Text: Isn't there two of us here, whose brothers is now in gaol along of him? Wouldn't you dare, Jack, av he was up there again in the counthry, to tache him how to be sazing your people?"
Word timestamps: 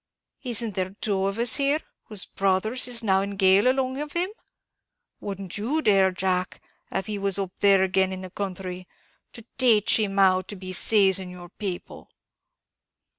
Isn't 0.41 0.73
there 0.73 0.95
two 0.99 1.27
of 1.27 1.37
us 1.37 1.57
here, 1.57 1.77
whose 2.05 2.25
brothers 2.25 2.87
is 2.87 3.03
now 3.03 3.21
in 3.21 3.35
gaol 3.37 3.67
along 3.67 4.01
of 4.01 4.13
him? 4.13 4.31
Wouldn't 5.19 5.59
you 5.59 5.79
dare, 5.83 6.09
Jack, 6.09 6.59
av 6.91 7.05
he 7.05 7.19
was 7.19 7.37
up 7.37 7.51
there 7.59 7.83
again 7.83 8.11
in 8.11 8.21
the 8.21 8.31
counthry, 8.31 8.87
to 9.33 9.45
tache 9.59 9.99
him 9.99 10.17
how 10.17 10.41
to 10.41 10.55
be 10.55 10.71
sazing 10.73 11.29
your 11.29 11.49
people?" 11.49 12.09